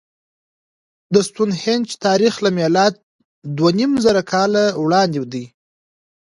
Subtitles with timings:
[1.13, 2.99] د ستونهنج تاریخ له میلاده
[3.57, 5.45] دوهنیمزره کاله وړاندې دی.